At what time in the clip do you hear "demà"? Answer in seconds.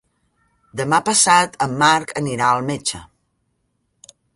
0.81-0.99